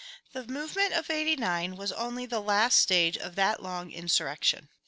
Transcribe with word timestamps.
The 0.33 0.47
movement 0.47 0.93
of 0.95 1.11
'89 1.11 1.75
was 1.75 1.91
only 1.91 2.25
the 2.25 2.39
last 2.39 2.79
stage 2.79 3.19
of 3.19 3.35
that 3.35 3.61
long 3.61 3.91
insurrection. 3.91 4.67